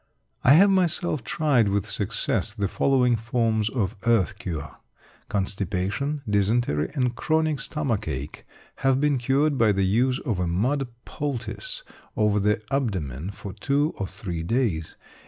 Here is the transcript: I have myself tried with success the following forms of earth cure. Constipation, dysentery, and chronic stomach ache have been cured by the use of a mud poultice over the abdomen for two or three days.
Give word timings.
I 0.43 0.53
have 0.53 0.71
myself 0.71 1.23
tried 1.23 1.67
with 1.67 1.87
success 1.87 2.55
the 2.55 2.67
following 2.67 3.15
forms 3.15 3.69
of 3.69 3.95
earth 4.07 4.39
cure. 4.39 4.77
Constipation, 5.29 6.23
dysentery, 6.27 6.89
and 6.95 7.15
chronic 7.15 7.59
stomach 7.59 8.07
ache 8.07 8.43
have 8.77 8.99
been 8.99 9.19
cured 9.19 9.59
by 9.59 9.71
the 9.71 9.85
use 9.85 10.17
of 10.21 10.39
a 10.39 10.47
mud 10.47 10.87
poultice 11.05 11.83
over 12.17 12.39
the 12.39 12.63
abdomen 12.73 13.29
for 13.29 13.53
two 13.53 13.93
or 13.95 14.07
three 14.07 14.41
days. 14.41 14.95